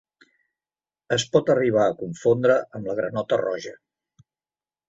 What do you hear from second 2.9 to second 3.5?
la granota